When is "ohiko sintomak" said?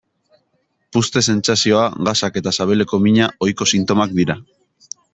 3.49-4.21